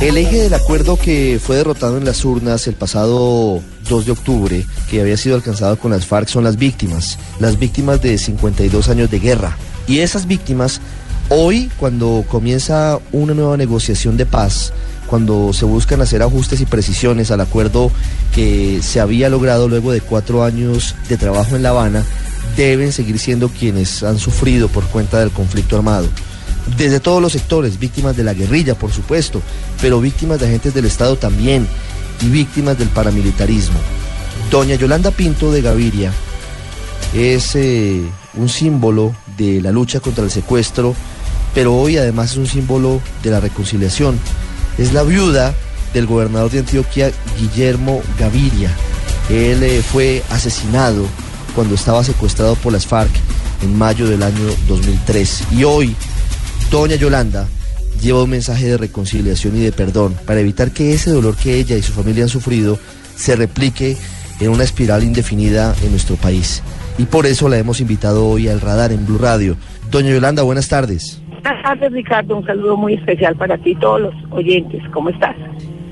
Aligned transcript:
El 0.00 0.16
eje 0.16 0.38
del 0.38 0.54
acuerdo 0.54 0.96
que 0.96 1.38
fue 1.44 1.56
derrotado 1.56 1.98
en 1.98 2.06
las 2.06 2.24
urnas 2.24 2.66
el 2.66 2.72
pasado 2.72 3.60
2 3.86 4.06
de 4.06 4.12
octubre, 4.12 4.66
que 4.88 5.02
había 5.02 5.18
sido 5.18 5.36
alcanzado 5.36 5.78
con 5.78 5.90
las 5.90 6.06
FARC, 6.06 6.26
son 6.26 6.42
las 6.42 6.56
víctimas, 6.56 7.18
las 7.38 7.58
víctimas 7.58 8.00
de 8.00 8.16
52 8.16 8.88
años 8.88 9.10
de 9.10 9.18
guerra. 9.18 9.58
Y 9.86 9.98
esas 9.98 10.26
víctimas, 10.26 10.80
hoy, 11.28 11.70
cuando 11.76 12.24
comienza 12.26 12.98
una 13.12 13.34
nueva 13.34 13.58
negociación 13.58 14.16
de 14.16 14.24
paz, 14.24 14.72
cuando 15.06 15.52
se 15.52 15.66
buscan 15.66 16.00
hacer 16.00 16.22
ajustes 16.22 16.62
y 16.62 16.66
precisiones 16.66 17.30
al 17.30 17.42
acuerdo 17.42 17.92
que 18.34 18.80
se 18.82 19.00
había 19.00 19.28
logrado 19.28 19.68
luego 19.68 19.92
de 19.92 20.00
cuatro 20.00 20.44
años 20.44 20.94
de 21.10 21.18
trabajo 21.18 21.56
en 21.56 21.62
La 21.62 21.70
Habana, 21.70 22.04
deben 22.56 22.92
seguir 22.92 23.18
siendo 23.18 23.50
quienes 23.50 24.02
han 24.02 24.18
sufrido 24.18 24.68
por 24.68 24.84
cuenta 24.84 25.20
del 25.20 25.30
conflicto 25.30 25.76
armado 25.76 26.08
desde 26.76 27.00
todos 27.00 27.20
los 27.20 27.32
sectores, 27.32 27.78
víctimas 27.78 28.16
de 28.16 28.24
la 28.24 28.34
guerrilla, 28.34 28.74
por 28.74 28.92
supuesto, 28.92 29.42
pero 29.80 30.00
víctimas 30.00 30.40
de 30.40 30.46
agentes 30.46 30.74
del 30.74 30.86
Estado 30.86 31.16
también 31.16 31.66
y 32.22 32.28
víctimas 32.28 32.78
del 32.78 32.88
paramilitarismo. 32.88 33.78
Doña 34.50 34.74
Yolanda 34.74 35.10
Pinto 35.10 35.52
de 35.52 35.62
Gaviria 35.62 36.12
es 37.14 37.54
eh, 37.56 38.02
un 38.34 38.48
símbolo 38.48 39.14
de 39.36 39.60
la 39.60 39.72
lucha 39.72 40.00
contra 40.00 40.24
el 40.24 40.30
secuestro, 40.30 40.94
pero 41.54 41.74
hoy 41.74 41.96
además 41.96 42.32
es 42.32 42.36
un 42.36 42.46
símbolo 42.46 43.00
de 43.22 43.30
la 43.30 43.40
reconciliación. 43.40 44.18
Es 44.78 44.92
la 44.92 45.02
viuda 45.02 45.54
del 45.92 46.06
gobernador 46.06 46.50
de 46.50 46.60
Antioquia, 46.60 47.10
Guillermo 47.38 48.02
Gaviria. 48.18 48.70
Él 49.28 49.62
eh, 49.62 49.82
fue 49.82 50.22
asesinado 50.30 51.06
cuando 51.54 51.74
estaba 51.74 52.04
secuestrado 52.04 52.54
por 52.56 52.72
las 52.72 52.86
FARC 52.86 53.10
en 53.62 53.76
mayo 53.76 54.08
del 54.08 54.22
año 54.22 54.44
2003 54.68 55.44
y 55.52 55.64
hoy 55.64 55.96
Doña 56.70 56.94
Yolanda 56.94 57.48
lleva 58.00 58.22
un 58.22 58.30
mensaje 58.30 58.66
de 58.66 58.76
reconciliación 58.76 59.56
y 59.56 59.60
de 59.60 59.72
perdón 59.72 60.14
para 60.24 60.38
evitar 60.38 60.70
que 60.70 60.92
ese 60.94 61.10
dolor 61.10 61.34
que 61.36 61.58
ella 61.58 61.76
y 61.76 61.82
su 61.82 61.92
familia 61.92 62.22
han 62.22 62.28
sufrido 62.28 62.78
se 63.16 63.34
replique 63.34 63.96
en 64.38 64.50
una 64.50 64.62
espiral 64.62 65.02
indefinida 65.02 65.74
en 65.82 65.90
nuestro 65.90 66.14
país. 66.14 66.62
Y 66.96 67.06
por 67.06 67.26
eso 67.26 67.48
la 67.48 67.58
hemos 67.58 67.80
invitado 67.80 68.24
hoy 68.24 68.46
al 68.46 68.60
radar 68.60 68.92
en 68.92 69.04
Blue 69.04 69.18
Radio. 69.18 69.56
Doña 69.90 70.10
Yolanda, 70.10 70.42
buenas 70.42 70.68
tardes. 70.68 71.20
Buenas 71.42 71.62
tardes, 71.62 71.92
Ricardo. 71.92 72.36
Un 72.36 72.46
saludo 72.46 72.76
muy 72.76 72.94
especial 72.94 73.34
para 73.34 73.58
ti 73.58 73.70
y 73.70 73.76
todos 73.76 74.00
los 74.00 74.14
oyentes. 74.30 74.80
¿Cómo 74.92 75.10
estás? 75.10 75.34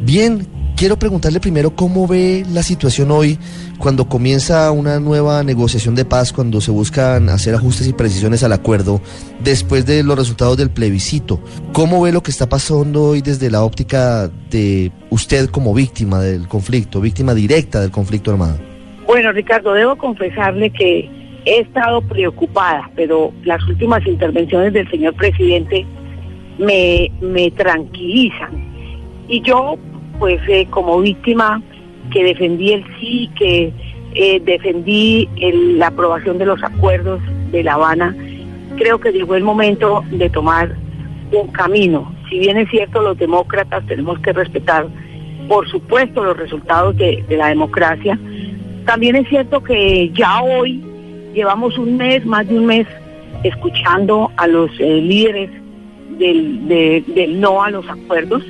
Bien, 0.01 0.47
quiero 0.79 0.97
preguntarle 0.97 1.41
primero 1.41 1.75
cómo 1.75 2.07
ve 2.07 2.45
la 2.53 2.63
situación 2.63 3.11
hoy 3.11 3.37
cuando 3.81 4.09
comienza 4.09 4.71
una 4.71 5.01
nueva 5.01 5.43
negociación 5.43 5.97
de 5.97 6.05
paz, 6.05 6.33
cuando 6.33 6.61
se 6.61 6.71
buscan 6.71 7.29
hacer 7.31 7.57
ajustes 7.57 7.89
y 7.89 7.93
precisiones 7.93 8.45
al 8.45 8.53
acuerdo 8.53 9.01
después 9.41 9.87
de 9.87 10.05
los 10.05 10.17
resultados 10.17 10.57
del 10.57 10.71
plebiscito. 10.71 11.41
¿Cómo 11.73 12.01
ve 12.03 12.13
lo 12.13 12.23
que 12.23 12.31
está 12.31 12.49
pasando 12.49 13.03
hoy 13.03 13.23
desde 13.23 13.51
la 13.51 13.65
óptica 13.65 14.29
de 14.51 14.93
usted 15.11 15.49
como 15.51 15.75
víctima 15.75 16.21
del 16.21 16.47
conflicto, 16.47 17.01
víctima 17.01 17.35
directa 17.35 17.81
del 17.81 17.91
conflicto 17.91 18.31
armado? 18.31 18.59
Bueno, 19.05 19.33
Ricardo, 19.33 19.73
debo 19.73 19.97
confesarle 19.97 20.71
que 20.71 21.11
he 21.45 21.59
estado 21.59 22.03
preocupada, 22.03 22.89
pero 22.95 23.33
las 23.43 23.67
últimas 23.67 24.07
intervenciones 24.07 24.73
del 24.73 24.89
señor 24.93 25.15
presidente 25.15 25.85
me, 26.57 27.11
me 27.21 27.51
tranquilizan. 27.51 28.69
Y 29.29 29.43
yo 29.43 29.77
pues 30.19 30.41
eh, 30.49 30.67
como 30.71 31.01
víctima 31.01 31.63
que 32.11 32.25
defendí 32.25 32.73
el 32.73 32.85
sí, 32.99 33.31
que 33.37 33.73
eh, 34.15 34.41
defendí 34.45 35.29
la 35.77 35.89
aprobación 35.89 36.39
de 36.39 36.47
los 36.47 36.63
acuerdos 36.63 37.21
de 37.51 37.63
La 37.63 37.75
Habana, 37.75 38.15
creo 38.77 38.99
que 38.99 39.13
llegó 39.13 39.35
el 39.35 39.45
momento 39.45 40.05
de 40.11 40.31
tomar 40.31 40.75
un 41.33 41.49
camino. 41.49 42.13
Si 42.29 42.39
bien 42.39 42.57
es 42.57 42.71
cierto, 42.71 43.03
los 43.03 43.19
demócratas 43.19 43.85
tenemos 43.87 44.19
que 44.21 44.33
respetar, 44.33 44.87
por 45.49 45.69
supuesto, 45.69 46.25
los 46.25 46.37
resultados 46.37 46.97
de, 46.97 47.25
la 47.29 47.49
democracia, 47.49 48.19
también 48.87 49.17
es 49.17 49.29
cierto 49.29 49.63
que 49.63 50.11
ya 50.11 50.43
hoy 50.43 50.83
llevamos 51.35 51.77
un 51.77 51.97
mes, 51.99 52.25
más 52.25 52.49
de 52.49 52.59
un 52.59 52.67
mes, 52.67 52.87
escuchando 53.45 54.33
a 54.37 54.47
los 54.47 54.71
eh, 54.81 55.01
líderes 55.01 55.51
del 56.19 57.41
no 57.41 57.63
a 57.63 57.71
los 57.71 57.89
acuerdos 57.89 58.43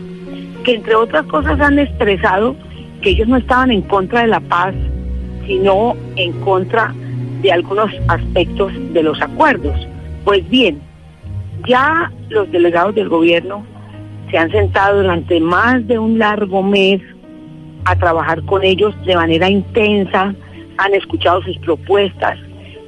que 0.68 0.74
entre 0.74 0.94
otras 0.96 1.24
cosas 1.28 1.58
han 1.62 1.78
expresado 1.78 2.54
que 3.00 3.08
ellos 3.10 3.26
no 3.26 3.38
estaban 3.38 3.70
en 3.70 3.80
contra 3.80 4.20
de 4.20 4.26
la 4.26 4.40
paz, 4.40 4.74
sino 5.46 5.96
en 6.16 6.30
contra 6.40 6.92
de 7.40 7.50
algunos 7.50 7.90
aspectos 8.08 8.70
de 8.92 9.02
los 9.02 9.18
acuerdos. 9.22 9.88
Pues 10.26 10.46
bien, 10.50 10.78
ya 11.66 12.12
los 12.28 12.52
delegados 12.52 12.94
del 12.94 13.08
gobierno 13.08 13.64
se 14.30 14.36
han 14.36 14.50
sentado 14.50 15.00
durante 15.00 15.40
más 15.40 15.86
de 15.86 15.98
un 15.98 16.18
largo 16.18 16.62
mes 16.62 17.00
a 17.86 17.96
trabajar 17.96 18.42
con 18.42 18.62
ellos 18.62 18.94
de 19.06 19.16
manera 19.16 19.48
intensa, 19.48 20.34
han 20.76 20.94
escuchado 20.94 21.40
sus 21.44 21.56
propuestas, 21.60 22.38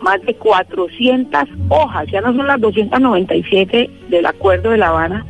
más 0.02 0.20
de 0.26 0.34
400 0.34 1.44
hojas, 1.70 2.06
ya 2.12 2.20
no 2.20 2.34
son 2.34 2.46
las 2.46 2.60
297 2.60 3.88
del 4.10 4.26
Acuerdo 4.26 4.68
de 4.68 4.76
La 4.76 4.88
Habana, 4.88 5.24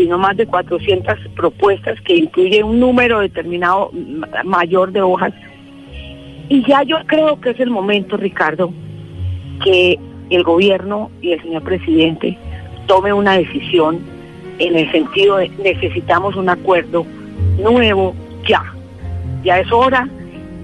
sino 0.00 0.16
más 0.16 0.34
de 0.34 0.46
400 0.46 1.18
propuestas 1.36 2.00
que 2.00 2.16
incluye 2.16 2.64
un 2.64 2.80
número 2.80 3.20
determinado 3.20 3.90
mayor 4.44 4.92
de 4.92 5.02
hojas. 5.02 5.34
Y 6.48 6.66
ya 6.66 6.82
yo 6.84 6.96
creo 7.04 7.38
que 7.38 7.50
es 7.50 7.60
el 7.60 7.68
momento, 7.68 8.16
Ricardo, 8.16 8.72
que 9.62 9.98
el 10.30 10.42
gobierno 10.42 11.10
y 11.20 11.32
el 11.32 11.42
señor 11.42 11.64
presidente 11.64 12.38
tome 12.86 13.12
una 13.12 13.36
decisión 13.36 13.98
en 14.58 14.74
el 14.74 14.90
sentido 14.90 15.36
de 15.36 15.50
necesitamos 15.62 16.34
un 16.34 16.48
acuerdo 16.48 17.04
nuevo 17.62 18.14
ya. 18.48 18.64
Ya 19.44 19.60
es 19.60 19.70
hora, 19.70 20.08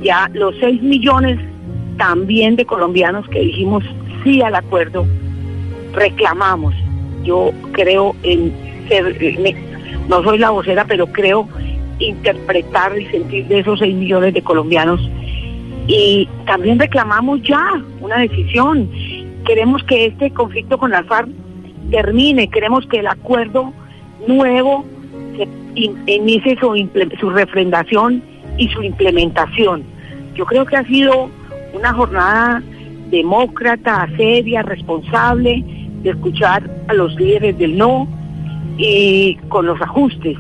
ya 0.00 0.30
los 0.32 0.56
6 0.60 0.80
millones 0.80 1.38
también 1.98 2.56
de 2.56 2.64
colombianos 2.64 3.28
que 3.28 3.40
dijimos 3.40 3.84
sí 4.24 4.40
al 4.40 4.54
acuerdo, 4.54 5.06
reclamamos. 5.92 6.74
Yo 7.22 7.52
creo 7.72 8.16
en 8.22 8.75
no 10.08 10.22
soy 10.22 10.38
la 10.38 10.50
vocera, 10.50 10.84
pero 10.84 11.06
creo 11.06 11.48
interpretar 11.98 12.98
y 12.98 13.06
sentir 13.06 13.46
de 13.46 13.60
esos 13.60 13.78
6 13.78 13.94
millones 13.94 14.34
de 14.34 14.42
colombianos. 14.42 15.00
Y 15.86 16.28
también 16.46 16.78
reclamamos 16.78 17.40
ya 17.42 17.82
una 18.00 18.18
decisión. 18.18 18.90
Queremos 19.44 19.82
que 19.84 20.06
este 20.06 20.30
conflicto 20.30 20.78
con 20.78 20.90
la 20.90 21.04
FARC 21.04 21.28
termine, 21.90 22.48
queremos 22.48 22.86
que 22.86 22.98
el 22.98 23.06
acuerdo 23.06 23.72
nuevo 24.26 24.84
inicie 25.74 26.56
su, 26.58 26.88
su 27.20 27.30
refrendación 27.30 28.22
y 28.56 28.68
su 28.68 28.82
implementación. 28.82 29.84
Yo 30.34 30.44
creo 30.46 30.64
que 30.66 30.76
ha 30.76 30.84
sido 30.84 31.30
una 31.72 31.92
jornada 31.92 32.62
demócrata, 33.10 34.08
seria, 34.16 34.62
responsable, 34.62 35.62
de 36.02 36.10
escuchar 36.10 36.68
a 36.88 36.94
los 36.94 37.14
líderes 37.16 37.58
del 37.58 37.76
no, 37.76 38.08
y 38.78 39.36
con 39.48 39.66
los 39.66 39.80
ajustes 39.80 40.36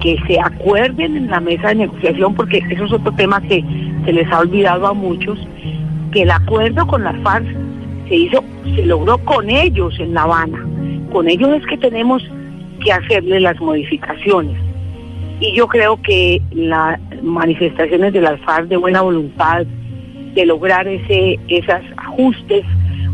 que 0.00 0.16
se 0.26 0.38
acuerden 0.40 1.16
en 1.16 1.30
la 1.30 1.40
mesa 1.40 1.68
de 1.68 1.76
negociación, 1.76 2.34
porque 2.34 2.62
eso 2.70 2.84
es 2.84 2.92
otro 2.92 3.12
tema 3.12 3.40
que 3.42 3.64
se 4.04 4.12
les 4.12 4.30
ha 4.30 4.40
olvidado 4.40 4.86
a 4.86 4.94
muchos, 4.94 5.38
que 6.12 6.22
el 6.22 6.30
acuerdo 6.30 6.86
con 6.86 7.04
las 7.04 7.16
FARC 7.22 7.46
se 8.08 8.14
hizo, 8.14 8.44
se 8.74 8.86
logró 8.86 9.18
con 9.18 9.50
ellos 9.50 9.98
en 9.98 10.14
La 10.14 10.22
Habana. 10.22 10.64
Con 11.12 11.28
ellos 11.28 11.50
es 11.56 11.66
que 11.66 11.76
tenemos 11.78 12.22
que 12.82 12.92
hacerle 12.92 13.40
las 13.40 13.60
modificaciones. 13.60 14.56
Y 15.40 15.54
yo 15.54 15.66
creo 15.68 16.00
que 16.02 16.40
las 16.52 17.00
manifestaciones 17.22 18.12
de 18.12 18.20
las 18.20 18.40
FARC 18.40 18.68
de 18.68 18.76
buena 18.76 19.02
voluntad, 19.02 19.66
de 20.34 20.46
lograr 20.46 20.86
ese, 20.86 21.38
esos 21.48 21.80
ajustes 21.96 22.64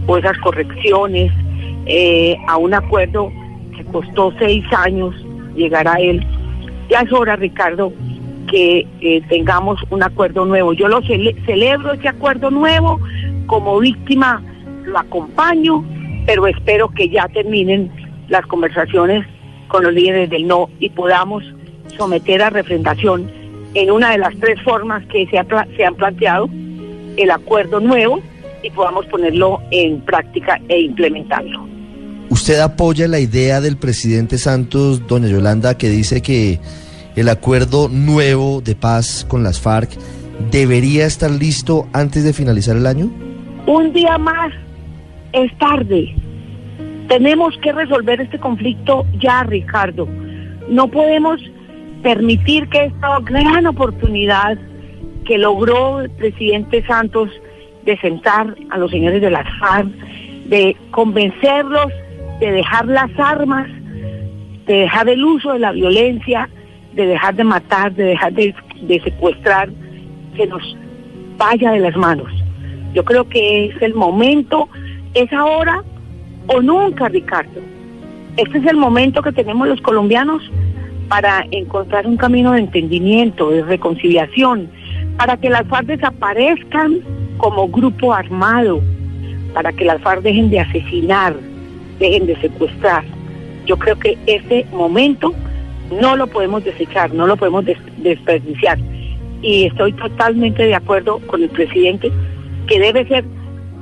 o 0.06 0.18
esas 0.18 0.36
correcciones 0.38 1.32
eh, 1.86 2.36
a 2.48 2.56
un 2.56 2.74
acuerdo 2.74 3.30
costó 3.94 4.32
seis 4.40 4.64
años 4.76 5.14
llegar 5.54 5.86
a 5.86 5.94
él. 6.00 6.20
Ya 6.90 7.02
es 7.02 7.12
hora, 7.12 7.36
Ricardo, 7.36 7.92
que 8.50 8.88
eh, 9.00 9.22
tengamos 9.28 9.80
un 9.88 10.02
acuerdo 10.02 10.44
nuevo. 10.44 10.72
Yo 10.72 10.88
lo 10.88 11.00
celebro 11.00 11.92
ese 11.92 12.08
acuerdo 12.08 12.50
nuevo, 12.50 12.98
como 13.46 13.78
víctima 13.78 14.42
lo 14.84 14.98
acompaño, 14.98 15.84
pero 16.26 16.48
espero 16.48 16.88
que 16.88 17.08
ya 17.08 17.28
terminen 17.28 17.88
las 18.26 18.44
conversaciones 18.46 19.24
con 19.68 19.84
los 19.84 19.94
líderes 19.94 20.28
del 20.28 20.48
no 20.48 20.68
y 20.80 20.88
podamos 20.88 21.44
someter 21.96 22.42
a 22.42 22.50
refrendación 22.50 23.30
en 23.74 23.92
una 23.92 24.10
de 24.10 24.18
las 24.18 24.34
tres 24.40 24.60
formas 24.62 25.06
que 25.06 25.24
se, 25.26 25.40
se 25.76 25.84
han 25.84 25.94
planteado 25.94 26.48
el 27.16 27.30
acuerdo 27.30 27.78
nuevo 27.78 28.20
y 28.64 28.70
podamos 28.70 29.06
ponerlo 29.06 29.60
en 29.70 30.00
práctica 30.00 30.60
e 30.68 30.80
implementarlo. 30.80 31.63
¿Usted 32.30 32.58
apoya 32.60 33.06
la 33.06 33.20
idea 33.20 33.60
del 33.60 33.76
presidente 33.76 34.38
Santos, 34.38 35.06
doña 35.06 35.28
Yolanda, 35.28 35.76
que 35.76 35.88
dice 35.88 36.22
que 36.22 36.58
el 37.16 37.28
acuerdo 37.28 37.88
nuevo 37.88 38.60
de 38.60 38.74
paz 38.74 39.26
con 39.28 39.42
las 39.42 39.60
FARC 39.60 39.90
debería 40.50 41.06
estar 41.06 41.30
listo 41.30 41.86
antes 41.92 42.24
de 42.24 42.32
finalizar 42.32 42.76
el 42.76 42.86
año? 42.86 43.10
Un 43.66 43.92
día 43.92 44.18
más 44.18 44.52
es 45.32 45.56
tarde. 45.58 46.14
Tenemos 47.08 47.56
que 47.58 47.72
resolver 47.72 48.20
este 48.20 48.38
conflicto 48.38 49.06
ya, 49.20 49.42
Ricardo. 49.44 50.08
No 50.68 50.88
podemos 50.88 51.40
permitir 52.02 52.68
que 52.68 52.86
esta 52.86 53.18
gran 53.20 53.66
oportunidad 53.66 54.58
que 55.26 55.38
logró 55.38 56.00
el 56.00 56.10
presidente 56.10 56.84
Santos 56.86 57.30
de 57.84 57.98
sentar 57.98 58.54
a 58.70 58.78
los 58.78 58.90
señores 58.90 59.20
de 59.20 59.30
las 59.30 59.46
FARC, 59.58 59.88
de 60.46 60.76
convencerlos 60.90 61.92
de 62.40 62.52
dejar 62.52 62.86
las 62.86 63.10
armas, 63.18 63.68
de 64.66 64.74
dejar 64.74 65.08
el 65.08 65.24
uso 65.24 65.52
de 65.52 65.58
la 65.58 65.72
violencia, 65.72 66.48
de 66.94 67.06
dejar 67.06 67.34
de 67.34 67.44
matar, 67.44 67.92
de 67.94 68.04
dejar 68.04 68.32
de, 68.32 68.54
secuestrar, 69.02 69.68
que 70.36 70.46
nos 70.46 70.76
vaya 71.36 71.72
de 71.72 71.80
las 71.80 71.96
manos. 71.96 72.30
Yo 72.92 73.04
creo 73.04 73.28
que 73.28 73.66
es 73.66 73.82
el 73.82 73.94
momento, 73.94 74.68
es 75.14 75.32
ahora 75.32 75.82
o 76.46 76.60
nunca, 76.60 77.08
Ricardo. 77.08 77.60
Este 78.36 78.58
es 78.58 78.66
el 78.66 78.76
momento 78.76 79.22
que 79.22 79.32
tenemos 79.32 79.68
los 79.68 79.80
colombianos 79.80 80.42
para 81.08 81.44
encontrar 81.50 82.06
un 82.06 82.16
camino 82.16 82.52
de 82.52 82.60
entendimiento, 82.60 83.50
de 83.50 83.62
reconciliación, 83.62 84.68
para 85.16 85.36
que 85.36 85.50
las 85.50 85.66
FARC 85.68 85.86
desaparezcan 85.86 87.00
como 87.36 87.68
grupo 87.68 88.12
armado, 88.12 88.80
para 89.52 89.72
que 89.72 89.84
las 89.84 90.00
FARC 90.02 90.22
dejen 90.22 90.50
de 90.50 90.60
asesinar, 90.60 91.36
dejen 91.98 92.26
de 92.26 92.40
secuestrar. 92.40 93.04
Yo 93.66 93.76
creo 93.76 93.98
que 93.98 94.18
ese 94.26 94.66
momento 94.72 95.32
no 96.00 96.16
lo 96.16 96.26
podemos 96.26 96.64
desechar, 96.64 97.12
no 97.12 97.26
lo 97.26 97.36
podemos 97.36 97.64
desperdiciar. 97.98 98.78
Y 99.42 99.66
estoy 99.66 99.92
totalmente 99.92 100.64
de 100.64 100.74
acuerdo 100.74 101.18
con 101.26 101.42
el 101.42 101.50
presidente 101.50 102.10
que 102.66 102.80
debe 102.80 103.06
ser 103.06 103.24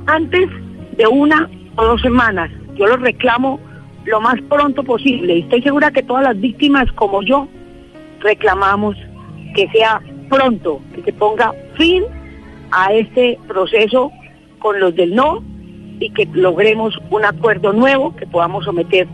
antes 0.07 0.49
de 0.97 1.07
una 1.07 1.49
o 1.75 1.85
dos 1.85 2.01
semanas. 2.01 2.51
Yo 2.75 2.87
lo 2.87 2.97
reclamo 2.97 3.59
lo 4.05 4.19
más 4.19 4.39
pronto 4.49 4.83
posible 4.83 5.35
y 5.35 5.39
estoy 5.41 5.61
segura 5.61 5.91
que 5.91 6.03
todas 6.03 6.23
las 6.23 6.39
víctimas 6.39 6.91
como 6.93 7.21
yo 7.23 7.47
reclamamos 8.19 8.97
que 9.55 9.69
sea 9.69 10.01
pronto, 10.29 10.81
que 10.93 11.03
se 11.03 11.13
ponga 11.13 11.53
fin 11.75 12.03
a 12.71 12.91
este 12.93 13.37
proceso 13.47 14.11
con 14.59 14.79
los 14.79 14.95
del 14.95 15.15
no 15.15 15.43
y 15.99 16.09
que 16.11 16.27
logremos 16.33 16.97
un 17.09 17.25
acuerdo 17.25 17.73
nuevo 17.73 18.15
que 18.15 18.27
podamos 18.27 18.65
someter 18.65 19.07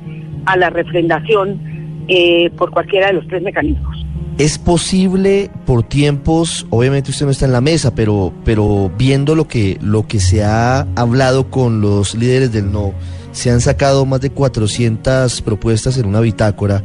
a 0.46 0.58
la 0.58 0.70
refrendación 0.70 1.60
eh, 2.08 2.50
por 2.58 2.72
cualquiera 2.72 3.08
de 3.08 3.14
los 3.14 3.28
tres 3.28 3.42
mecanismos. 3.42 4.06
¿Es 4.40 4.58
posible 4.58 5.52
por 5.66 5.84
tiempos, 5.84 6.66
obviamente 6.70 7.12
usted 7.12 7.26
no 7.26 7.32
está 7.32 7.46
en 7.46 7.52
la 7.52 7.60
mesa, 7.60 7.94
pero, 7.94 8.34
pero 8.46 8.90
viendo 8.98 9.36
lo 9.36 9.48
que, 9.48 9.78
lo 9.82 10.08
que 10.08 10.20
se 10.20 10.44
ha 10.44 10.88
hablado 10.96 11.50
con 11.50 11.82
los 11.82 12.16
líderes 12.16 12.54
del 12.54 12.72
no, 12.72 12.94
se 13.32 13.52
han 13.52 13.60
sacado 13.60 14.06
más 14.06 14.22
de 14.22 14.30
400 14.30 15.42
propuestas 15.42 15.98
en 15.98 16.06
una 16.06 16.22
bitácora, 16.22 16.84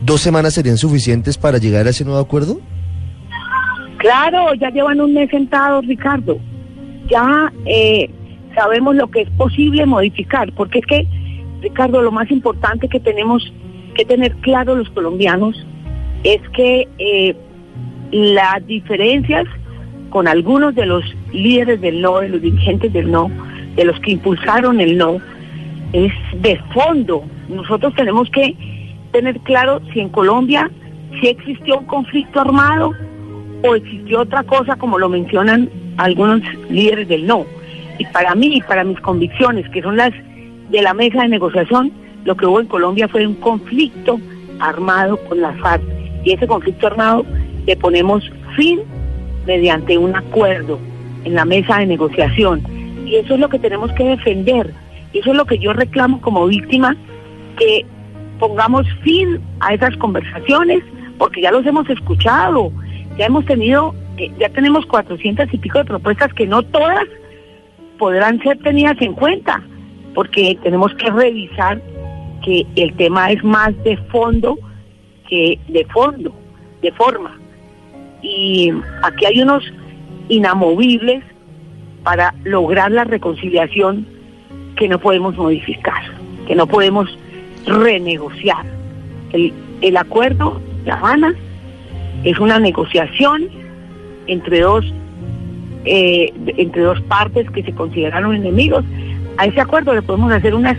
¿dos 0.00 0.22
semanas 0.22 0.54
serían 0.54 0.78
suficientes 0.78 1.36
para 1.36 1.58
llegar 1.58 1.86
a 1.86 1.90
ese 1.90 2.04
nuevo 2.04 2.20
acuerdo? 2.20 2.58
Claro, 3.98 4.54
ya 4.54 4.70
llevan 4.70 5.00
un 5.00 5.14
mes 5.14 5.28
sentados, 5.30 5.86
Ricardo. 5.86 6.38
Ya 7.10 7.52
eh, 7.66 8.10
sabemos 8.54 8.96
lo 8.96 9.08
que 9.10 9.22
es 9.22 9.30
posible 9.30 9.86
modificar, 9.86 10.52
porque 10.52 10.80
es 10.80 10.86
que, 10.86 11.06
Ricardo, 11.60 12.02
lo 12.02 12.12
más 12.12 12.30
importante 12.30 12.88
que 12.88 13.00
tenemos 13.00 13.52
que 13.94 14.04
tener 14.04 14.34
claro 14.36 14.74
los 14.74 14.90
colombianos 14.90 15.66
es 16.24 16.40
que 16.50 16.88
eh, 16.98 17.36
las 18.10 18.66
diferencias 18.66 19.46
con 20.10 20.28
algunos 20.28 20.74
de 20.74 20.86
los 20.86 21.04
líderes 21.32 21.80
del 21.80 22.00
no, 22.00 22.20
de 22.20 22.28
los 22.28 22.42
dirigentes 22.42 22.92
del 22.92 23.10
no, 23.10 23.30
de 23.74 23.84
los 23.84 23.98
que 24.00 24.12
impulsaron 24.12 24.80
el 24.80 24.96
no, 24.96 25.18
es 25.92 26.12
de 26.40 26.56
fondo. 26.72 27.24
Nosotros 27.48 27.94
tenemos 27.94 28.30
que 28.30 28.56
tener 29.12 29.38
claro 29.40 29.80
si 29.92 30.00
en 30.00 30.08
Colombia 30.08 30.70
si 31.20 31.28
existió 31.28 31.78
un 31.78 31.86
conflicto 31.86 32.40
armado 32.40 32.92
o 33.62 33.74
existió 33.74 34.20
otra 34.22 34.42
cosa 34.42 34.76
como 34.76 34.98
lo 34.98 35.08
mencionan 35.08 35.70
algunos 35.96 36.42
líderes 36.68 37.08
del 37.08 37.26
no. 37.26 37.46
Y 37.98 38.04
para 38.06 38.34
mí 38.34 38.56
y 38.56 38.62
para 38.62 38.84
mis 38.84 39.00
convicciones, 39.00 39.68
que 39.70 39.82
son 39.82 39.96
las 39.96 40.12
de 40.70 40.82
la 40.82 40.94
mesa 40.94 41.22
de 41.22 41.28
negociación, 41.28 41.92
lo 42.24 42.36
que 42.36 42.46
hubo 42.46 42.60
en 42.60 42.66
Colombia 42.66 43.08
fue 43.08 43.26
un 43.26 43.34
conflicto 43.34 44.18
armado 44.60 45.16
con 45.28 45.40
la 45.40 45.52
FARC. 45.54 45.82
Y 46.24 46.32
ese 46.32 46.46
conflicto 46.46 46.86
armado 46.86 47.24
le 47.66 47.76
ponemos 47.76 48.30
fin 48.56 48.80
mediante 49.46 49.98
un 49.98 50.16
acuerdo 50.16 50.78
en 51.24 51.34
la 51.34 51.44
mesa 51.44 51.78
de 51.78 51.86
negociación. 51.86 52.62
Y 53.06 53.16
eso 53.16 53.34
es 53.34 53.40
lo 53.40 53.48
que 53.48 53.58
tenemos 53.58 53.92
que 53.92 54.04
defender. 54.04 54.72
Y 55.12 55.18
eso 55.18 55.30
es 55.30 55.36
lo 55.36 55.44
que 55.44 55.58
yo 55.58 55.72
reclamo 55.72 56.20
como 56.20 56.46
víctima, 56.46 56.96
que 57.56 57.84
pongamos 58.38 58.86
fin 59.02 59.40
a 59.60 59.74
esas 59.74 59.96
conversaciones, 59.98 60.82
porque 61.18 61.42
ya 61.42 61.52
los 61.52 61.64
hemos 61.66 61.88
escuchado, 61.88 62.72
ya 63.16 63.26
hemos 63.26 63.44
tenido, 63.44 63.94
eh, 64.16 64.30
ya 64.38 64.48
tenemos 64.48 64.86
cuatrocientas 64.86 65.52
y 65.52 65.58
pico 65.58 65.78
de 65.78 65.84
propuestas 65.84 66.32
que 66.32 66.46
no 66.46 66.62
todas 66.62 67.04
podrán 67.98 68.40
ser 68.42 68.58
tenidas 68.58 68.96
en 69.00 69.14
cuenta, 69.14 69.62
porque 70.14 70.58
tenemos 70.62 70.94
que 70.94 71.10
revisar 71.10 71.80
que 72.44 72.66
el 72.76 72.94
tema 72.94 73.30
es 73.30 73.42
más 73.42 73.72
de 73.84 73.96
fondo 74.10 74.58
que 75.28 75.58
de 75.68 75.84
fondo, 75.86 76.34
de 76.82 76.92
forma. 76.92 77.38
Y 78.22 78.72
aquí 79.02 79.26
hay 79.26 79.42
unos 79.42 79.64
inamovibles 80.28 81.22
para 82.02 82.34
lograr 82.44 82.90
la 82.90 83.04
reconciliación 83.04 84.06
que 84.76 84.88
no 84.88 84.98
podemos 84.98 85.36
modificar, 85.36 86.02
que 86.46 86.54
no 86.54 86.66
podemos 86.66 87.18
renegociar. 87.66 88.64
El, 89.32 89.52
el 89.80 89.96
acuerdo 89.96 90.60
de 90.84 90.92
Habana 90.92 91.34
es 92.24 92.38
una 92.38 92.58
negociación 92.58 93.48
entre 94.26 94.60
dos 94.60 94.84
eh, 95.84 96.32
entre 96.56 96.82
dos 96.82 97.00
partes 97.02 97.50
que 97.50 97.62
se 97.62 97.72
consideraron 97.72 98.34
enemigos. 98.34 98.84
A 99.36 99.46
ese 99.46 99.60
acuerdo 99.60 99.94
le 99.94 100.02
podemos 100.02 100.32
hacer 100.32 100.54
unas 100.54 100.76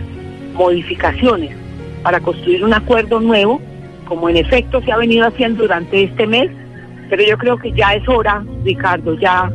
modificaciones 0.54 1.54
para 2.02 2.20
construir 2.20 2.64
un 2.64 2.74
acuerdo 2.74 3.20
nuevo, 3.20 3.60
como 4.06 4.28
en 4.28 4.36
efecto 4.36 4.80
se 4.82 4.92
ha 4.92 4.96
venido 4.96 5.26
haciendo 5.26 5.62
durante 5.62 6.04
este 6.04 6.26
mes, 6.26 6.50
pero 7.10 7.22
yo 7.22 7.36
creo 7.38 7.58
que 7.58 7.72
ya 7.72 7.94
es 7.94 8.08
hora, 8.08 8.44
Ricardo, 8.64 9.18
ya, 9.18 9.50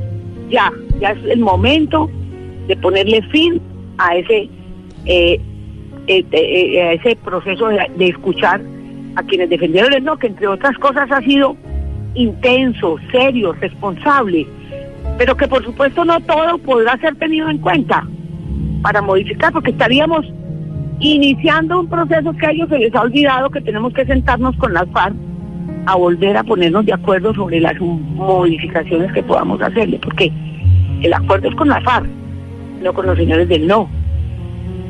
ya, 0.50 0.72
ya 1.00 1.12
es 1.12 1.24
el 1.26 1.40
momento 1.40 2.10
de 2.68 2.76
ponerle 2.78 3.22
fin 3.24 3.62
a 3.98 4.16
ese, 4.16 4.50
eh, 5.06 5.40
eh, 6.08 6.82
a 6.82 6.94
ese 6.94 7.16
proceso 7.18 7.68
de, 7.68 7.90
de 7.98 8.08
escuchar 8.08 8.62
a 9.16 9.24
quienes 9.24 9.50
defendieron 9.50 9.94
el 9.94 10.04
no, 10.04 10.18
que 10.18 10.28
entre 10.28 10.48
otras 10.48 10.78
cosas 10.78 11.12
ha 11.12 11.22
sido 11.22 11.56
intenso, 12.14 12.98
serio, 13.12 13.54
responsable, 13.54 14.46
pero 15.22 15.38
que 15.38 15.48
por 15.48 15.64
supuesto 15.64 16.04
no 16.04 16.20
todo 16.22 16.58
podrá 16.58 16.98
ser 16.98 17.16
tenido 17.18 17.48
en 17.48 17.60
cuenta 17.60 18.04
para 18.82 19.04
modificar, 19.04 19.54
porque 19.54 19.70
estaríamos 19.70 20.26
iniciando 21.00 21.82
un 21.82 21.88
proceso 21.88 22.34
que 22.34 22.48
a 22.48 22.50
ellos 22.50 22.68
se 22.70 22.80
les 22.80 22.96
ha 22.96 23.02
olvidado 23.02 23.52
que 23.52 23.62
tenemos 23.62 23.94
que 23.94 24.04
sentarnos 24.04 24.56
con 24.58 24.74
las 24.74 24.90
FARC 24.90 25.14
a 25.86 25.96
volver 25.96 26.36
a 26.38 26.44
ponernos 26.44 26.88
de 26.88 26.94
acuerdo 26.94 27.36
sobre 27.36 27.60
las 27.60 27.80
modificaciones 27.80 29.12
que 29.12 29.22
podamos 29.22 29.62
hacerle, 29.62 30.00
porque 30.02 30.32
el 31.04 31.14
acuerdo 31.14 31.50
es 31.50 31.56
con 31.56 31.70
la 31.70 31.80
FARC, 31.82 32.08
no 32.82 32.92
con 32.92 33.06
los 33.06 33.16
señores 33.16 33.48
del 33.48 33.68
no. 33.68 33.88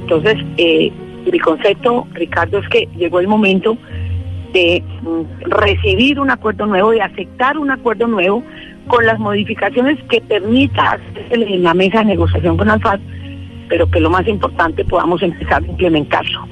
Entonces, 0.03 0.37
eh, 0.55 0.93
mi 1.29 1.39
concepto, 1.39 2.07
Ricardo, 2.13 2.59
es 2.59 2.69
que 2.69 2.87
llegó 2.95 3.19
el 3.19 3.27
momento 3.27 3.77
de 4.53 4.81
mm, 5.01 5.49
recibir 5.49 6.21
un 6.21 6.31
acuerdo 6.31 6.67
nuevo, 6.67 6.91
de 6.91 7.01
aceptar 7.01 7.57
un 7.57 7.69
acuerdo 7.69 8.07
nuevo 8.07 8.45
con 8.87 9.05
las 9.05 9.19
modificaciones 9.19 9.97
que 10.09 10.21
permita 10.21 10.99
en 11.29 11.63
la 11.63 11.73
mesa 11.73 11.99
de 11.99 12.05
negociación 12.05 12.57
con 12.57 12.69
Alfaz, 12.69 12.99
pero 13.69 13.89
que 13.89 13.99
lo 13.99 14.09
más 14.09 14.27
importante 14.27 14.83
podamos 14.85 15.21
empezar 15.23 15.63
a 15.63 15.67
implementarlo, 15.67 16.47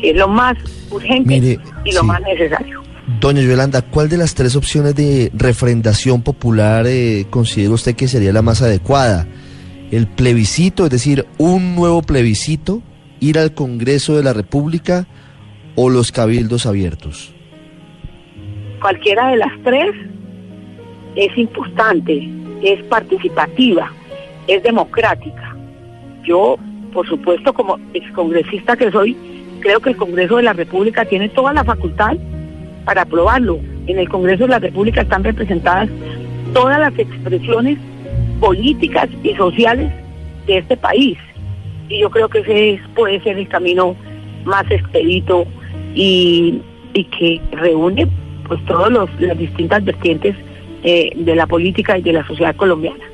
que 0.00 0.10
es 0.10 0.16
lo 0.16 0.28
más 0.28 0.56
urgente 0.90 1.58
y 1.84 1.92
lo 1.92 2.04
más 2.04 2.20
necesario. 2.22 2.82
Doña 3.20 3.42
Yolanda, 3.42 3.82
¿cuál 3.82 4.08
de 4.08 4.16
las 4.16 4.34
tres 4.34 4.56
opciones 4.56 4.94
de 4.94 5.30
refrendación 5.34 6.22
popular 6.22 6.86
eh, 6.86 7.26
considera 7.30 7.74
usted 7.74 7.94
que 7.94 8.08
sería 8.08 8.32
la 8.32 8.42
más 8.42 8.62
adecuada? 8.62 9.26
¿El 9.90 10.06
plebiscito, 10.06 10.84
es 10.84 10.90
decir, 10.90 11.26
un 11.38 11.76
nuevo 11.76 12.02
plebiscito, 12.02 12.82
ir 13.20 13.38
al 13.38 13.52
Congreso 13.52 14.16
de 14.16 14.22
la 14.22 14.32
República 14.32 15.06
o 15.76 15.90
los 15.90 16.12
cabildos 16.12 16.66
abiertos? 16.66 17.34
cualquiera 18.84 19.28
de 19.28 19.36
las 19.38 19.52
tres 19.64 19.94
es 21.16 21.36
importante, 21.36 22.28
es 22.62 22.82
participativa, 22.84 23.90
es 24.46 24.62
democrática. 24.62 25.56
Yo, 26.24 26.56
por 26.92 27.06
supuesto, 27.08 27.52
como 27.52 27.78
excongresista 27.92 28.76
que 28.76 28.90
soy, 28.90 29.16
creo 29.60 29.80
que 29.80 29.90
el 29.90 29.96
Congreso 29.96 30.36
de 30.36 30.44
la 30.44 30.52
República 30.52 31.04
tiene 31.04 31.28
toda 31.28 31.52
la 31.52 31.64
facultad 31.64 32.16
para 32.84 33.02
aprobarlo. 33.02 33.60
En 33.86 33.98
el 33.98 34.08
Congreso 34.08 34.44
de 34.44 34.50
la 34.50 34.58
República 34.58 35.02
están 35.02 35.24
representadas 35.24 35.88
todas 36.52 36.78
las 36.80 36.98
expresiones 36.98 37.78
políticas 38.40 39.08
y 39.22 39.34
sociales 39.34 39.92
de 40.46 40.58
este 40.58 40.76
país. 40.76 41.18
Y 41.88 42.00
yo 42.00 42.10
creo 42.10 42.28
que 42.28 42.40
ese 42.40 42.80
puede 42.94 43.20
ser 43.22 43.38
el 43.38 43.48
camino 43.48 43.94
más 44.44 44.70
expedito 44.70 45.46
y, 45.94 46.60
y 46.94 47.04
que 47.04 47.40
reúne 47.52 48.08
pues 48.46 48.64
todas 48.66 48.92
las 49.18 49.38
distintas 49.38 49.84
vertientes 49.84 50.36
eh, 50.84 51.10
de 51.16 51.34
la 51.34 51.46
política 51.46 51.98
y 51.98 52.02
de 52.02 52.12
la 52.12 52.26
sociedad 52.26 52.54
colombiana. 52.54 53.04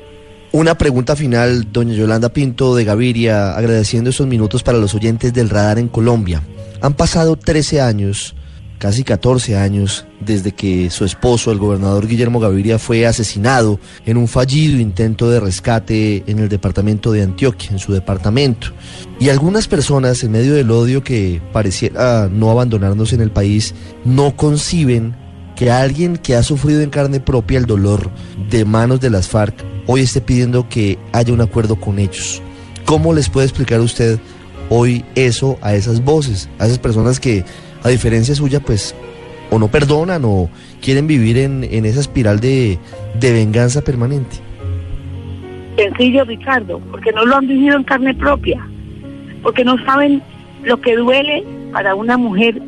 Una 0.51 0.77
pregunta 0.77 1.15
final, 1.15 1.71
doña 1.71 1.93
Yolanda 1.93 2.27
Pinto 2.27 2.75
de 2.75 2.83
Gaviria, 2.83 3.55
agradeciendo 3.55 4.09
estos 4.09 4.27
minutos 4.27 4.63
para 4.63 4.77
los 4.77 4.93
oyentes 4.93 5.33
del 5.33 5.49
radar 5.49 5.79
en 5.79 5.87
Colombia. 5.87 6.41
Han 6.81 6.93
pasado 6.93 7.37
13 7.37 7.79
años, 7.79 8.35
casi 8.77 9.05
14 9.05 9.55
años, 9.55 10.05
desde 10.19 10.51
que 10.51 10.89
su 10.89 11.05
esposo, 11.05 11.53
el 11.53 11.59
gobernador 11.59 12.05
Guillermo 12.05 12.41
Gaviria, 12.41 12.79
fue 12.79 13.07
asesinado 13.07 13.79
en 14.05 14.17
un 14.17 14.27
fallido 14.27 14.77
intento 14.81 15.29
de 15.29 15.39
rescate 15.39 16.25
en 16.27 16.39
el 16.39 16.49
departamento 16.49 17.13
de 17.13 17.23
Antioquia, 17.23 17.69
en 17.71 17.79
su 17.79 17.93
departamento. 17.93 18.67
Y 19.21 19.29
algunas 19.29 19.69
personas, 19.69 20.21
en 20.25 20.31
medio 20.31 20.53
del 20.55 20.71
odio 20.71 21.01
que 21.01 21.41
pareciera 21.53 22.27
no 22.27 22.51
abandonarnos 22.51 23.13
en 23.13 23.21
el 23.21 23.31
país, 23.31 23.73
no 24.03 24.35
conciben 24.35 25.15
que 25.61 25.69
alguien 25.69 26.17
que 26.17 26.33
ha 26.33 26.41
sufrido 26.41 26.81
en 26.81 26.89
carne 26.89 27.19
propia 27.19 27.59
el 27.59 27.67
dolor 27.67 28.09
de 28.49 28.65
manos 28.65 28.99
de 28.99 29.11
las 29.11 29.29
FARC 29.29 29.53
hoy 29.85 30.01
esté 30.01 30.19
pidiendo 30.19 30.67
que 30.67 30.97
haya 31.13 31.31
un 31.31 31.39
acuerdo 31.39 31.75
con 31.75 31.99
ellos. 31.99 32.41
¿Cómo 32.83 33.13
les 33.13 33.29
puede 33.29 33.45
explicar 33.45 33.79
usted 33.79 34.17
hoy 34.69 35.05
eso 35.13 35.59
a 35.61 35.75
esas 35.75 36.03
voces, 36.03 36.49
a 36.57 36.65
esas 36.65 36.79
personas 36.79 37.19
que, 37.19 37.45
a 37.83 37.89
diferencia 37.89 38.33
suya, 38.33 38.59
pues, 38.59 38.95
o 39.51 39.59
no 39.59 39.67
perdonan 39.67 40.23
o 40.25 40.49
quieren 40.81 41.05
vivir 41.05 41.37
en, 41.37 41.63
esa 41.85 41.99
espiral 41.99 42.39
de, 42.39 42.79
de 43.19 43.31
venganza 43.31 43.83
permanente? 43.83 44.37
Sencillo, 45.75 46.25
Ricardo, 46.25 46.81
porque 46.89 47.11
no 47.11 47.23
lo 47.23 47.35
han 47.35 47.45
vivido 47.45 47.77
en 47.77 47.83
carne 47.83 48.15
propia, 48.15 48.67
porque 49.43 49.63
no 49.63 49.77
saben 49.85 50.23
lo 50.63 50.81
que 50.81 50.95
duele 50.95 51.43
para 51.71 51.93
una 51.93 52.17
mujer 52.17 52.59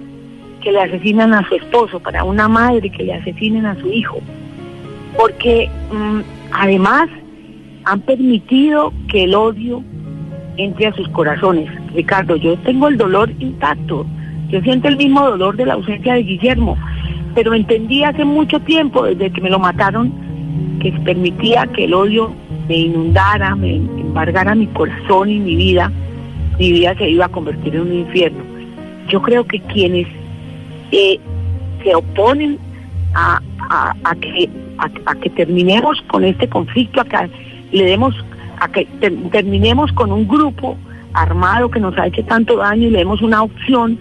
que 0.63 0.71
le 0.71 0.81
asesinan 0.81 1.33
a 1.33 1.47
su 1.47 1.55
esposo, 1.55 1.99
para 1.99 2.23
una 2.23 2.47
madre 2.47 2.89
que 2.89 3.03
le 3.03 3.13
asesinen 3.13 3.65
a 3.65 3.75
su 3.75 3.87
hijo, 3.91 4.19
porque 5.17 5.69
mm, 5.91 6.19
además 6.51 7.09
han 7.83 7.99
permitido 8.01 8.93
que 9.09 9.25
el 9.25 9.35
odio 9.35 9.83
entre 10.57 10.87
a 10.87 10.93
sus 10.93 11.07
corazones. 11.09 11.69
Ricardo, 11.93 12.37
yo 12.37 12.57
tengo 12.59 12.87
el 12.87 12.97
dolor 12.97 13.31
intacto, 13.39 14.05
yo 14.49 14.61
siento 14.61 14.87
el 14.87 14.97
mismo 14.97 15.29
dolor 15.29 15.57
de 15.57 15.65
la 15.65 15.73
ausencia 15.73 16.13
de 16.13 16.23
Guillermo, 16.23 16.77
pero 17.35 17.53
entendí 17.53 18.03
hace 18.03 18.23
mucho 18.23 18.59
tiempo, 18.61 19.03
desde 19.03 19.31
que 19.31 19.41
me 19.41 19.49
lo 19.49 19.59
mataron, 19.59 20.13
que 20.79 20.91
permitía 21.03 21.67
que 21.67 21.85
el 21.85 21.93
odio 21.93 22.33
me 22.69 22.77
inundara, 22.77 23.55
me 23.55 23.75
embargara 23.75 24.55
mi 24.55 24.67
corazón 24.67 25.29
y 25.29 25.39
mi 25.39 25.55
vida, 25.55 25.91
mi 26.57 26.71
vida 26.71 26.95
se 26.95 27.09
iba 27.09 27.25
a 27.25 27.29
convertir 27.29 27.75
en 27.75 27.81
un 27.81 27.93
infierno. 27.93 28.43
Yo 29.09 29.21
creo 29.21 29.45
que 29.45 29.59
quienes 29.59 30.07
eh, 30.93 31.19
se 31.83 31.95
oponen 31.95 32.59
a, 33.15 33.41
que 34.21 34.49
a, 34.77 35.15
que 35.15 35.29
terminemos 35.31 36.01
con 36.03 36.23
este 36.23 36.47
conflicto, 36.47 37.01
a 37.01 37.05
que 37.05 37.29
le 37.71 37.85
demos, 37.85 38.15
a 38.59 38.67
que 38.67 38.85
terminemos 39.31 39.91
con 39.93 40.11
un 40.11 40.27
grupo 40.27 40.77
armado 41.13 41.69
que 41.69 41.79
nos 41.79 41.97
ha 41.97 42.07
hecho 42.07 42.23
tanto 42.25 42.57
daño 42.57 42.87
y 42.87 42.91
le 42.91 42.99
demos 42.99 43.21
una 43.21 43.41
opción 43.41 43.97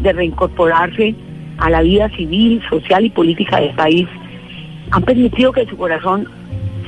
de 0.00 0.12
reincorporarse 0.12 1.14
a 1.58 1.70
la 1.70 1.82
vida 1.82 2.08
civil, 2.10 2.60
social 2.68 3.04
y 3.04 3.10
política 3.10 3.60
del 3.60 3.74
país, 3.74 4.08
han 4.90 5.02
permitido 5.02 5.52
que 5.52 5.66
su 5.66 5.76
corazón 5.76 6.26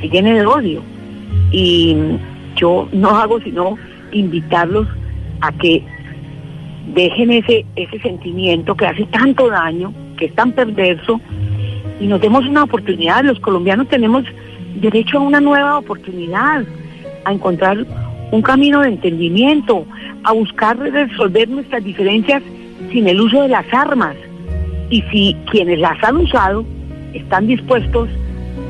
se 0.01 0.09
llene 0.09 0.35
de 0.35 0.47
odio. 0.47 0.83
Y 1.53 1.97
yo 2.57 2.89
no 2.93 3.11
hago 3.11 3.41
sino 3.41 3.79
invitarlos 4.11 4.89
a 5.41 5.53
que 5.53 5.85
dejen 6.93 7.31
ese, 7.33 7.65
ese 7.77 7.99
sentimiento 8.01 8.75
que 8.75 8.87
hace 8.87 9.05
tanto 9.07 9.49
daño, 9.49 9.93
que 10.17 10.27
es 10.27 10.35
tan 10.35 10.53
perverso, 10.53 11.21
y 12.01 12.07
nos 12.07 12.21
demos 12.21 12.47
una 12.47 12.65
oportunidad. 12.65 13.25
Los 13.25 13.41
colombianos 13.41 13.89
tenemos 13.89 14.25
derecho 14.77 15.19
a 15.19 15.23
una 15.23 15.41
nueva 15.41 15.79
oportunidad, 15.79 16.65
a 17.25 17.33
encontrar 17.33 17.87
un 18.31 18.43
camino 18.43 18.81
de 18.81 18.89
entendimiento, 18.89 19.87
a 20.25 20.33
buscar 20.33 20.79
resolver 20.79 21.49
nuestras 21.49 21.85
diferencias 21.85 22.43
sin 22.93 23.09
el 23.09 23.21
uso 23.21 23.43
de 23.43 23.49
las 23.49 23.67
armas. 23.73 24.17
Y 24.91 25.03
si 25.11 25.37
quienes 25.51 25.79
las 25.79 26.03
han 26.03 26.17
usado 26.17 26.65
están 27.13 27.47
dispuestos, 27.47 28.09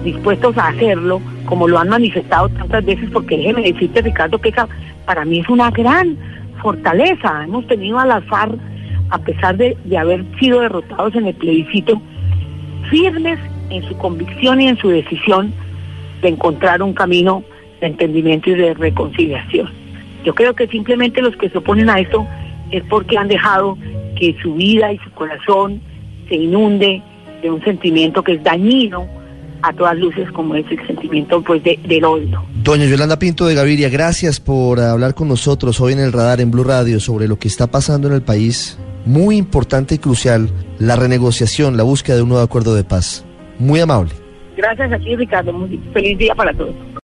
dispuestos 0.05 0.57
a 0.59 0.69
hacerlo, 0.69 1.21
como 1.47 1.67
lo 1.69 1.79
han 1.79 1.89
manifestado 1.89 2.49
tantas 2.51 2.85
veces, 2.85 3.11
porque 3.11 3.37
déjeme 3.37 3.63
decirte, 3.63 4.03
Ricardo, 4.03 4.39
que 4.39 4.53
para 5.05 5.25
mí 5.25 5.41
es 5.41 5.49
una 5.49 5.71
gran 5.71 6.17
fortaleza. 6.65 7.45
Hemos 7.45 7.67
tenido 7.67 7.99
a 7.99 8.07
las 8.07 8.25
FARC, 8.25 8.59
a 9.11 9.19
pesar 9.19 9.57
de, 9.59 9.77
de 9.85 9.99
haber 9.99 10.25
sido 10.41 10.61
derrotados 10.61 11.15
en 11.15 11.27
el 11.27 11.35
plebiscito, 11.35 12.01
firmes 12.91 13.39
en 13.69 13.83
su 13.85 13.97
convicción 13.99 14.63
y 14.63 14.69
en 14.69 14.79
su 14.79 14.89
decisión 14.89 15.53
de 16.23 16.31
encontrar 16.31 16.83
un 16.83 16.95
camino 16.95 17.45
de 17.81 17.89
entendimiento 17.89 18.51
y 18.51 18.55
de 18.55 18.73
reconciliación. 18.73 19.71
Yo 20.25 20.35
creo 20.35 20.55
que 20.55 20.67
simplemente 20.67 21.21
los 21.21 21.37
que 21.37 21.51
se 21.51 21.59
oponen 21.59 21.91
a 21.91 22.01
esto 22.01 22.27
es 22.71 22.83
porque 22.85 23.19
han 23.19 23.29
dejado 23.29 23.77
que 24.17 24.35
su 24.43 24.55
vida 24.55 24.91
y 24.91 24.99
su 24.99 25.11
corazón 25.11 25.83
se 26.31 26.37
inunde 26.37 27.03
de 27.43 27.51
un 27.51 27.63
sentimiento 27.63 28.23
que 28.23 28.33
es 28.33 28.43
dañino 28.43 29.07
a 29.65 29.73
todas 29.73 29.97
luces 29.97 30.31
como 30.33 30.55
es 30.55 30.67
el 30.71 30.87
sentimiento 30.87 31.43
pues 31.43 31.63
de, 31.63 31.79
del 31.87 32.05
odio. 32.05 32.45
Doña 32.63 32.85
Yolanda 32.85 33.19
Pinto 33.19 33.47
de 33.47 33.55
Gaviria, 33.55 33.89
gracias 33.89 34.41
por 34.41 34.81
hablar 34.81 35.15
con 35.15 35.29
nosotros 35.29 35.81
hoy 35.81 35.95
en 35.95 36.01
el 36.01 36.13
radar 36.13 36.41
en 36.41 36.51
Blue 36.51 36.65
Radio 36.65 37.01
sobre 37.01 37.29
lo 37.29 37.39
que 37.39 37.49
está 37.49 37.67
pasando 37.67 38.09
en 38.09 38.15
el 38.15 38.23
país 38.23 38.79
muy 39.05 39.37
importante 39.37 39.95
y 39.95 39.99
crucial 39.99 40.49
la 40.79 40.97
renegociación, 40.97 41.77
la 41.77 41.83
búsqueda 41.83 42.17
de 42.17 42.23
un 42.23 42.31
nuevo 42.31 42.45
acuerdo 42.45 42.75
de 42.75 42.85
paz. 42.85 43.25
Muy 43.59 43.81
amable. 43.81 44.13
Gracias 44.57 44.93
a 44.93 44.99
ti, 44.99 45.17
Ricardo. 45.17 45.53
Muy 45.53 45.81
feliz 45.93 46.19
día 46.19 46.35
para 46.35 46.53
todos. 46.53 46.75